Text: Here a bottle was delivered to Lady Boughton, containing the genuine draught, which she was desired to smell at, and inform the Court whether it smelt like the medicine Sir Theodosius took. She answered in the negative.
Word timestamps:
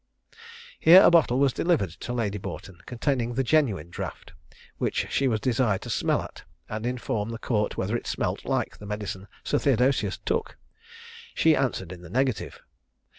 Here 0.79 1.03
a 1.03 1.11
bottle 1.11 1.37
was 1.37 1.53
delivered 1.53 1.91
to 1.91 2.11
Lady 2.11 2.39
Boughton, 2.39 2.81
containing 2.87 3.35
the 3.35 3.43
genuine 3.43 3.91
draught, 3.91 4.33
which 4.79 5.05
she 5.11 5.27
was 5.27 5.39
desired 5.39 5.83
to 5.83 5.91
smell 5.91 6.23
at, 6.23 6.41
and 6.67 6.87
inform 6.87 7.29
the 7.29 7.37
Court 7.37 7.77
whether 7.77 7.95
it 7.95 8.07
smelt 8.07 8.43
like 8.43 8.79
the 8.79 8.87
medicine 8.87 9.27
Sir 9.43 9.59
Theodosius 9.59 10.17
took. 10.17 10.57
She 11.35 11.55
answered 11.55 11.91
in 11.91 12.01
the 12.01 12.09
negative. 12.09 12.61